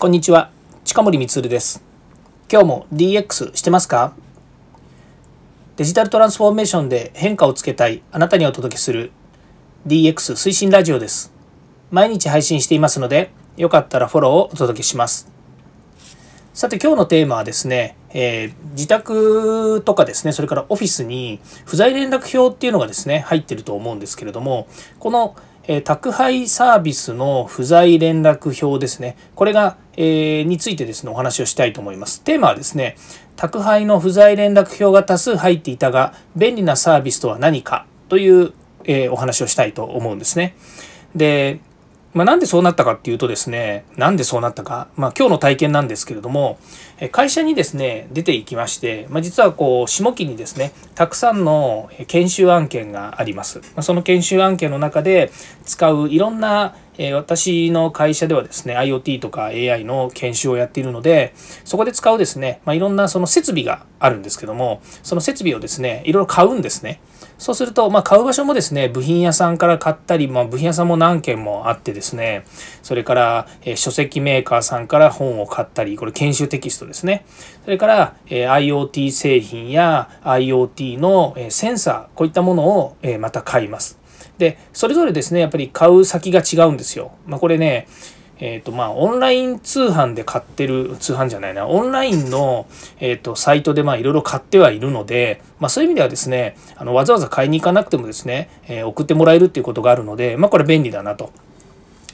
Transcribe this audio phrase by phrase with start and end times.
[0.00, 0.52] こんにちは。
[0.84, 1.82] 近森光です。
[2.48, 4.14] 今日も DX してますか？
[5.74, 9.10] デジタルトランスフォーメーションで変化をつけたいあなたにお届けする
[9.88, 11.32] DX 推進ラジオです。
[11.90, 15.32] 毎日配信していますのでよかったらフォローをお届けします。
[16.54, 24.68] さて今日のテーマはですね、えー、自宅とかですねそれからオフィスに不在連絡表っていうのがですね入ってると思うんですけれども
[25.00, 25.34] この
[25.70, 29.18] え宅配サービスの不在連絡表ですね。
[29.34, 32.22] これが、えー、についてですね、お話をしたいと思います。
[32.22, 32.96] テーマはですね、
[33.36, 38.54] 宅配の不在連絡表が多数入っていたが、便利なサービスとは何かという、
[38.84, 40.56] えー、お話をしたいと思うんですね。
[41.14, 41.60] で、
[42.18, 46.58] まあ、なんでそうなったかっていうとですね、なんでそうなったか、まあ、今日の体験なんですけれども、
[47.12, 53.60] 会社にですね、出ていきまして、まあ、実はこう、下期にですね、たくさんの研修案件があります。
[53.76, 55.30] まその研修案件の中で
[55.64, 61.32] 使ういろんなえ私の会社ではですね IoT とか AI の研修をやっているので
[61.64, 67.00] そこで使うですね、まあ、いろんなその設備があるんですけどもその設備をですねいろいろ買うんですね
[67.38, 72.44] そうすると、まあ、買う場所もですね、部品屋さんから買ったり、まあ、部品屋さんも何件もあってですね、
[72.82, 77.24] それから、えー、書籍メーカーさんから本を買ったり、これ研修テキストですね。
[77.64, 83.98] それから、えー、IoT 製品や IoT の、えー、センサー、こういったものを、えー、また買います。
[84.38, 87.12] で、それぞれですね、やっぱり買う先が違うんですよ。
[87.24, 87.86] まあ、これね、
[88.40, 92.66] えっ、ー、とまあオンライン通販で買ってる通販じゃないなオンラインの、
[93.00, 101.32] えーと、サイトでまあいろいろ買ってはいるので、まあ、そういう意味ではですねあのわざわざ買いに行かなくてもですね、えー、送ってもらえるっていうことがあるので、まあ、これ便利だなと。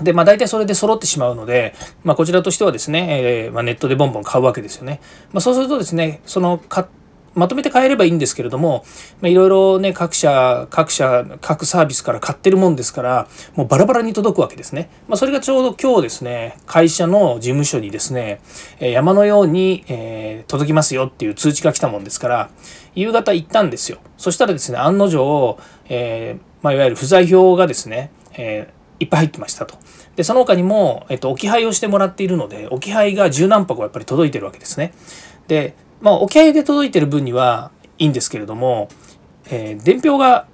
[0.00, 5.00] で、まあ大体それで揃ってしまうので、まあこちらとしてはですね、えーまあ、ネットでボンボン買うわけですよね。
[5.32, 6.86] まあそうするとですね、その買っ
[7.34, 8.84] まとめて買えればいいんですけれども、
[9.20, 14.90] まあ、いろいろね、各社、各社、各サービスから買ってるもんですから、もうバラバラに届くわけですね。
[15.08, 18.40] まあ、それがちょうど今日ですね、会社の事務所にですね、
[18.80, 22.50] 山のように、えー、届きますよっていう通知が来たもんですから、
[22.94, 23.98] 夕方行ったんですよ。
[24.18, 25.58] そしたらですね、案の定、
[25.88, 29.76] えー、まあ、いわゆる不在表がですね、えー、いっぱい入ってましたと。
[30.16, 34.92] で、その他にも、えっと、置き配をしてもらっているので、置き配が十何箱やっぱり届いてるわけですね。
[35.48, 38.88] で、まあ、置き配で届いてる分にはいいんですけれども、
[39.46, 40.46] えー、伝票が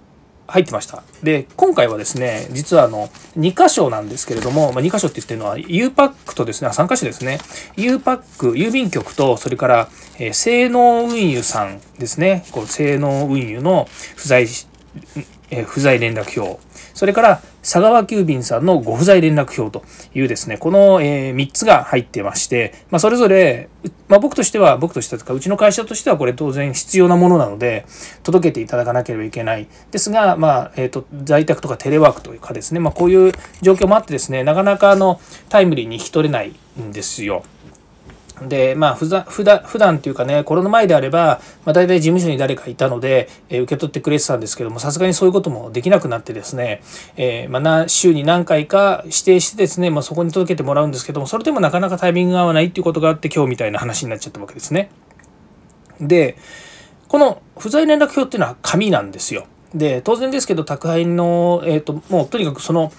[0.46, 1.02] 入ってました。
[1.22, 7.38] で、今回はですね、実はあの、2箇所なんですけれども、まあ、2箇所って言ってるのは U パックとですね、あ3箇所ですね。
[7.76, 9.88] U パック、郵便局と、それから、
[10.18, 12.44] えー、性能運輸さんですね。
[12.52, 14.46] こう、性能運輸の不在、
[15.50, 16.60] えー、不在連絡表。
[16.94, 19.84] それから佐川急便さんのご不在連絡表と
[20.14, 23.68] いうですね、この、え3つが入ってまして、まあ、それぞれ、
[24.08, 27.84] まあ、僕としては、僕としてはとか、うちの会社としてはこれ当然必要なものなので、
[28.22, 29.66] 届けていただかなければいけない。
[29.90, 37.42] ですが、まあ、えっ、と、在宅とかテレワークというかですね、まあ、こういう状況もあってですね、なかなかあの、タイムリーに引き取れないんですよ。
[38.42, 46.82] で、まあ、ふざ普段普段っていうかね、コロナ前であれば、まあ、大体事務所に誰かいたので、えー、受け取ってくれてたんですけども、さすがにそういうこともできなくなってですね、
[47.16, 54.90] えー、まあ、週に何回か指定してですね、まあ、そこに届けてもらうんですけども、それでもなかなかタイミングが合わないっていうことがあって、今日みたいな話になっちゃったわけですね。
[56.00, 56.36] で、
[57.08, 59.46] この不在連絡表っていうのは紙なんですよ。
[59.74, 62.92] で、当然ですけど、宅配の、えっ、ー、と、もうとにかくその、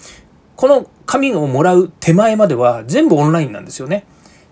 [0.56, 4.04] この紙をもらう手前までは全部オンラインなんですよね。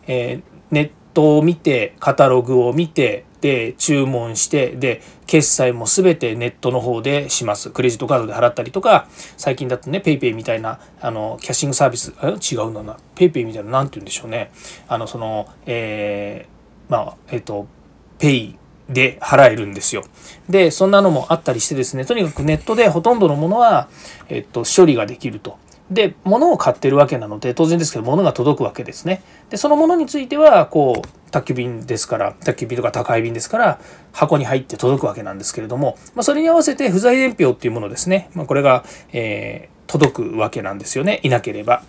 [0.06, 9.06] えーネットを見てカタログを見てで注文してで決済も全てネットの方でしますクレジットカードで払ったりとか
[9.36, 14.50] 最近だとね PayPay みたいなあのキャッシングサービス違うのな PayPay みたいな何て言うんでしょうね
[14.88, 17.68] あのそのえー、まあえっ、ー、と
[18.18, 18.56] Pay
[18.88, 20.02] で払えるんですよ。
[20.48, 23.88] で、そんなのもあったりしてですね、とにかくネットでほとんどのものは、
[24.28, 25.58] えっと、処理ができると。
[25.90, 29.22] で物を買ってるわけなので当然ですけど物が届くわけですね。
[29.50, 33.80] でそのものについてはこう宅急便ですから宅急便とか宅配便ですから
[34.12, 41.82] 箱に入って届くわけなんですけれども、まあ、それに合わせて不在伝票っていうものですね、まあ、これが、えー、届くわけなんですよねいなければ。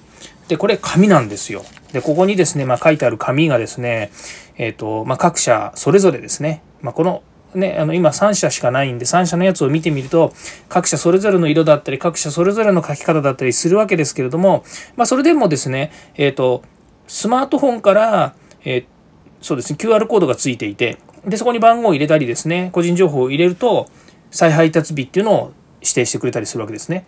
[0.47, 1.63] でこれ紙なんですよ。
[1.93, 4.11] でここにですね、まあ、書いてある紙がですね、
[4.57, 7.21] えーとま、各社それぞれですね、ま、この
[7.55, 10.33] ね、あの今3社しかないんで3社のやつを見てみると
[10.67, 14.63] 各社それぞれの色だったり各社それぞれの書き方だったりするわけですけれども、
[14.95, 16.61] まあ、それでもですね、えーと、
[17.07, 18.85] スマートフォンから、えー、
[19.41, 23.89] そうですね QR コードがついていてでそこに番号を入れたりですね個人情報を入れると
[24.31, 27.07] 再配達日っていうのを指定してくれたりするわけですね。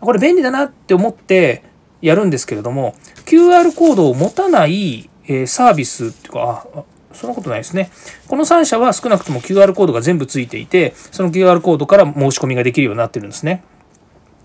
[0.00, 1.62] これ便利だなって思って
[2.00, 2.94] やるんですけれども
[3.26, 6.66] QR コードを持たない、えサービスっていうか
[7.12, 7.90] そんなことないですね。
[8.28, 13.64] この3社は少なくとも QR コードが全部ついていて、その QR コードから申し込みができるようになってるんですね。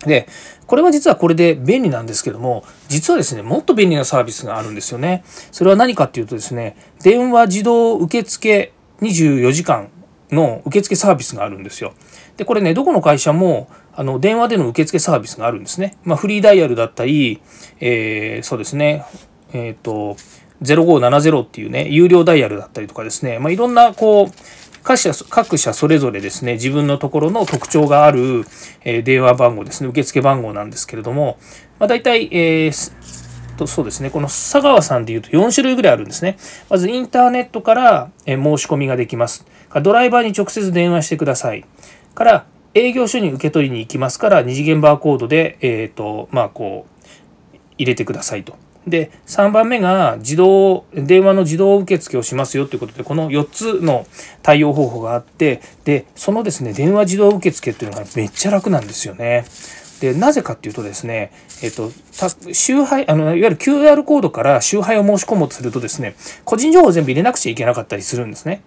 [0.05, 0.27] で、
[0.67, 5.23] これは実はこれで便利なんですけども、実はですね、もっと便利なサービスがあるんですよね。
[5.51, 9.89] それは何かっていうとですね、電話自動受付24時間
[10.31, 11.93] の受付サービスがあるんですよ。
[12.37, 15.97] で、これね、どこの会社も、あの、電話での受付サービスがあるんですね。
[16.03, 17.41] まあ、フリーダイヤルだったり、
[17.79, 19.05] えー、そうですね、
[19.53, 20.17] えっ、ー、と、
[20.61, 24.31] 0570っていうね、有料ダイヤルだったりとかですね、まあ、いろんな、こう、
[24.85, 28.45] 各社各社それぞれですね自分のところの特徴がある、
[28.83, 31.39] え、電話番号ですね受付番号なんですけれども、
[31.79, 32.91] まあ、大体、えー、
[33.55, 36.37] とそうですねこの佐川さんでいうと4種類ぐらいあるんですね。
[36.69, 39.45] まずインターネットから、え申し込みができます。
[39.81, 41.65] ドライバーに直接電話してください。
[42.13, 46.85] から営業所に受け取りに行きますから二次元バーコードで、えーとまあ、こ
[47.53, 48.55] う入れてくださいと。
[48.87, 54.05] で3番目が自動電話の自動受付をしますよということでこの4つの
[54.43, 59.45] 対応方法があってでそのですね電話自動受付っていうのがめっちゃ楽なんですよね。
[59.99, 61.31] でなぜかっていうとですね、
[61.63, 61.89] えっと、
[62.51, 68.61] 集配あのいわゆる QR コードから集配を申し込もうとするとですね個人情報を全部入れなくちゃいけなかったりするんですね。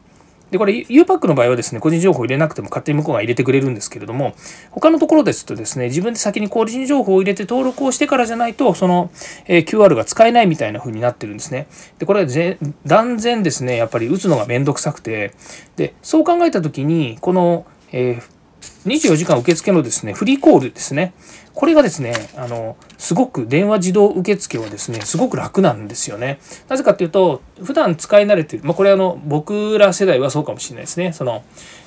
[0.50, 4.34] で、これ U パックの場合はですね、個人情報を入れなくても勝手に向こうが入れてくれるんですけれども、
[4.70, 9.10] 他のところですとですね、自分で先に個人情報を入れて登録をしてからじゃないと、その、
[9.46, 11.66] え QR が使えないみたいな風になってるんですね。
[11.98, 12.56] で、これは
[12.86, 15.32] 断然ですね、やっぱり打つのがめんどくさくて、
[15.76, 18.37] で、そう考えた時に、この、えー
[18.86, 21.12] 24時間受付のですね、フリーコールですね。
[21.54, 26.38] これがですね、あの、すごく電話自動受付はですね、すごく楽なんですよね。
[26.68, 31.12] なぜかっていうと、普段使い慣れてる、まあ、これあの、僕ら世代はそうかもしれないですね。
[31.12, 31.42] その、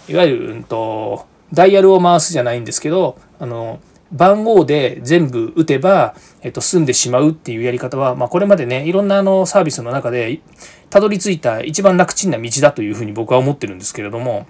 [0.10, 3.80] いわゆる、うんと、ダイヤルを回すじゃないんですけど、あの、
[4.12, 10.42] 番号で全部打てば、えっと、済んでしまうっていうやり方は、まあ、これまでね、いろんなあのサービスの中で、
[10.90, 14.48] たどり着いた一番楽ちんな道だというふうに僕は思ってるんですけれども、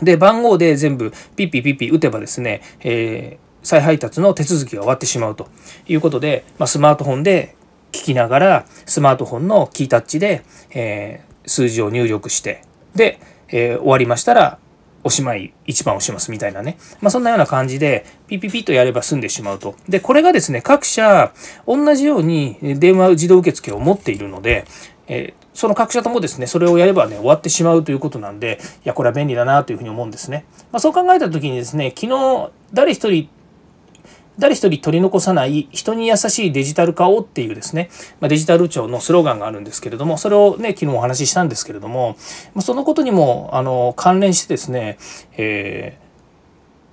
[0.00, 5.48] で、番号で全部ピッピピッピ打てばですね、えー、再配達の手続きが終わってしまうと
[5.86, 7.56] いうことで、まあ、スマートフォンで
[7.92, 12.62] 聞きながら、スマートフォンのキータッチで、えー、数字を入力して、
[12.94, 14.58] で、えー、終わりましたら、
[15.04, 16.78] おしまい1番押しますみたいなね。
[17.00, 19.74] まあ、そんなような感じで、ピピピッとやれば済んでしまうと。
[19.88, 21.32] で、これがですね、各社、
[21.66, 24.64] 同じように電話自動受付を持っているので、
[25.08, 30.44] えー、その各社ともですね、それをやればね、終わってしまうということなんで、いや、これは便利だなというふうに思うんですね。
[30.72, 33.28] まあ、そう考えた時にですね、昨日、誰一人、
[34.38, 37.90] 誰一人取り残さない人に優しいデジタル化をっていうですね、
[38.20, 42.16] まあ、デジタル庁のスローガンがあるんですけれども、それをね、昨日お話ししたんですけれども、
[42.54, 44.98] まあ、そのことにも、あの、関連してですね、
[45.36, 46.02] えー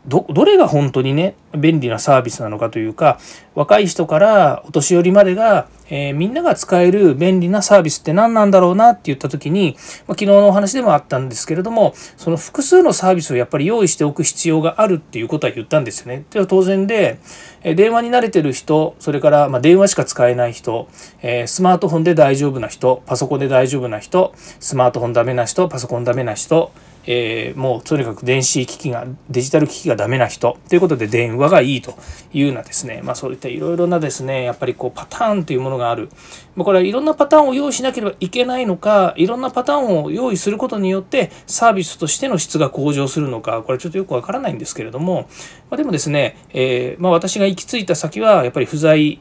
[0.08, 3.20] どどれが本当にね便利なサービスなのかというか
[3.54, 9.76] 若い人からお年寄りまでが、えー、みんなが使える便利なサービスって何なんだろうなって言った時に、
[10.08, 16.26] まあ、昨日のお話でもあったんですけれどもその複数のサービスをやっぱり用意しておく必要があるっていうことは言ったんですよね。
[16.30, 17.20] では当然で、
[17.62, 20.88] え電話に慣れてる人それからま電話しか使えない人、
[21.22, 26.72] えー、スマートフォンで大丈夫な人パソコンで大丈夫な人スマートフォンダメな人パソコンダメな人
[27.12, 31.98] えー、もうとにかく電子機器がデジタル機器がダメな人ということで電話がいいと
[32.34, 36.10] いうようなですね、まあ、そういったいろいろなですねやっぱりこうパターンというものがある、
[36.56, 45.28] ま、これはいろんなパターンを用意しなければいけないのかいろんなパターンを用意することによってサービスとしての質が向上するのかこれちょっとよくわからないんですけれども、
[45.72, 49.20] まあ、でもですね、えー、まあ、私が行き着いた先はやっぱり不在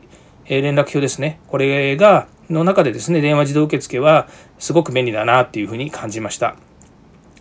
[0.50, 4.28] え連絡表ですねこれがの中でですね電話自動受付は
[4.58, 6.56] すごく便利だなっていうふうに感じました。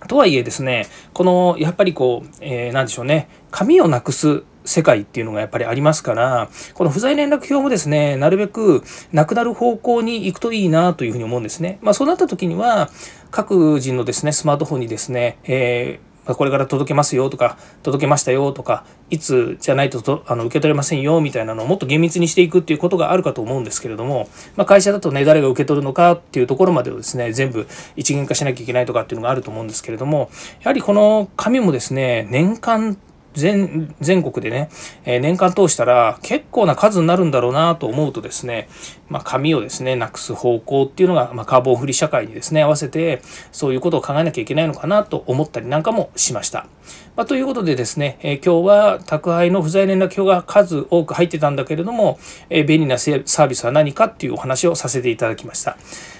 [0.07, 11.79] とはいえですね、このやっぱりこう、えー、なんでしょうね、紙をなくす世界っていうのがやっぱりありますから、この不在連絡表もですね、なるべくなくなる方向に行くといいなというふうに思うんですね。
[11.81, 12.89] まあそうなった時には、
[13.31, 30.29] 各人のですね、スマートフォンにですね、えーこれから届けますよとか届けましたよとかいつじゃないととあの受け取れませんよみたいなのをもっと厳密にしていくっていうことがあるかと思うんですけれども、まあ、会社だとね誰が受け取るのかっていうところまでをですね全部一元化しなきゃいけないとかっていうのがあると思うんですけれども
[30.61, 32.97] やはりこの紙もですね年間
[33.37, 34.69] 全全国でね、
[35.05, 38.67] えー、年間通したら結構な数になるんだろうなと思うとですね、
[39.09, 46.67] まあ、紙をですねなくす方向っていうのが、まあ、カーボンフリー社会にですね合わせてそういうことを考えなきゃいけないのかなと思ったりなんかもしました。
[47.15, 55.77] まあ、ということでですね、えー、今日は宅配の不在連絡表が数多く入ってたんだけれども、えー、便利なサービスは何かっていうお話をさせていただきました。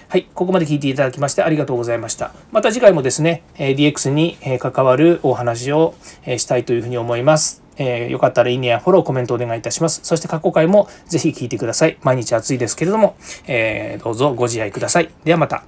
[0.10, 2.32] はい、ここまで聞いていただきましてありがとうございました。
[2.54, 5.96] また次回もですね、DX に関わるお話を
[6.26, 7.62] したいというふうに思います。
[7.76, 10.00] えー、よかったらいいねやフォロー、コメントお願いいたします。
[10.04, 11.98] そして過去回もぜひ聞いてください。
[12.04, 15.10] 毎日暑いですけれども、えー、どうぞご自愛ください。
[15.26, 15.66] ではまた。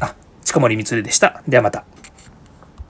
[0.00, 0.14] あ、
[0.44, 1.42] 近森光でした。
[1.48, 1.84] ではまた。